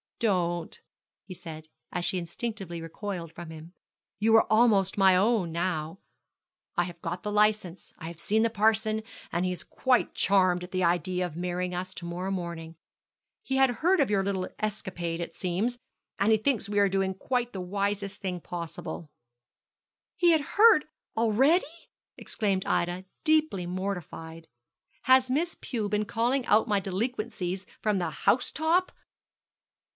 'Don't,' 0.17 0.81
he 1.25 1.33
said, 1.33 1.67
as 1.91 2.05
she 2.05 2.17
instinctively 2.19 2.81
recoiled 2.81 3.31
from 3.33 3.49
him; 3.49 3.73
'you 4.19 4.35
are 4.35 4.51
almost 4.51 4.97
my 4.97 5.15
own 5.15 5.51
now. 5.51 5.99
I 6.75 6.83
have 6.83 7.01
got 7.01 7.23
the 7.23 7.31
licence, 7.31 7.91
I 7.97 8.07
have 8.07 8.19
seen 8.19 8.43
the 8.43 8.49
parson, 8.51 9.01
and 9.31 9.45
he 9.45 9.51
is 9.51 9.63
quite 9.63 10.13
charmed 10.13 10.63
at 10.63 10.71
the 10.71 10.83
idea 10.83 11.25
of 11.25 11.35
marrying 11.35 11.73
us 11.73 11.93
to 11.95 12.05
morrow 12.05 12.29
morning. 12.31 12.75
He 13.43 13.57
had 13.57 13.69
heard 13.69 13.99
of 13.99 14.11
your 14.11 14.23
little 14.23 14.47
escapade, 14.59 15.21
it 15.21 15.33
seems, 15.35 15.77
and 16.19 16.31
he 16.31 16.37
thinks 16.37 16.69
we 16.69 16.79
are 16.79 16.89
doing 16.89 17.13
quite 17.15 17.51
the 17.53 17.61
wisest 17.61 18.21
thing 18.21 18.39
possible.' 18.41 19.11
'He 20.17 20.31
had 20.31 20.41
heard 20.41 20.85
already!' 21.17 21.87
exclaimed 22.17 22.65
Ida, 22.65 23.05
deeply 23.23 23.65
mortified. 23.67 24.47
'Has 25.03 25.29
Miss 25.29 25.57
Pew 25.61 25.89
been 25.89 26.05
calling 26.05 26.43
out 26.45 26.67
my 26.67 26.79
delinquencies 26.79 27.65
from 27.81 27.97
the 27.99 28.09
house 28.09 28.51
top? 28.51 28.91